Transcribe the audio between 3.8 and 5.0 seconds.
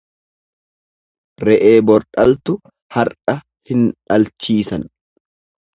dhalchiisan.